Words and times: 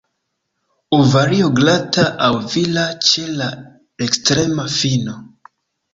Ovario 0.99 1.49
glata 1.59 2.07
aŭ 2.27 2.31
vila 2.55 2.85
ĉe 3.11 3.27
la 3.43 3.51
ekstrema 4.07 4.71
fino. 4.81 5.19